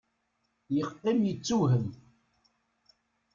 Yeqqim 0.75 1.19
yettewhem. 1.27 1.85